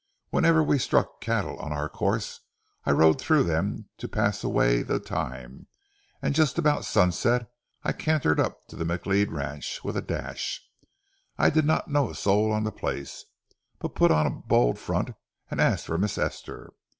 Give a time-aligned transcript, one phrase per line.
[0.31, 2.39] Whenever we struck cattle on our course,
[2.87, 5.67] I rode through them to pass away the time,
[6.23, 7.51] and just about sunset
[7.83, 10.59] I cantered up to the McLeod ranch with a dash.
[11.37, 13.25] I did not know a soul on the place,
[13.77, 15.11] but put on a bold front
[15.51, 16.73] and asked for Miss Esther.